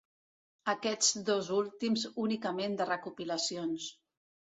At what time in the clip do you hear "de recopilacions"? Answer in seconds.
2.79-3.87